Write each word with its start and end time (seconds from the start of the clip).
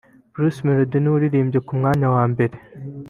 Bruce 0.33 0.59
Melody 0.65 0.97
ni 0.99 1.09
we 1.11 1.15
uririmbye 1.17 1.59
ku 1.67 1.73
mwanya 1.79 2.07
wa 2.15 2.23
mbere 2.31 2.55